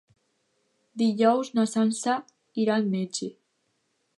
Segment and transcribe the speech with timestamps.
[1.01, 2.15] Dijous na Sança
[2.65, 3.29] irà al metge.